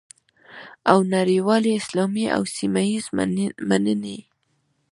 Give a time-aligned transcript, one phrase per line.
[0.91, 3.11] او نړیوالې، اسلامي او سیمه ییزې
[3.69, 4.17] مننې